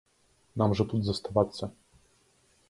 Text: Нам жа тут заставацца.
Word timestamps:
Нам 0.61 0.73
жа 0.79 0.85
тут 0.93 1.05
заставацца. 1.09 1.71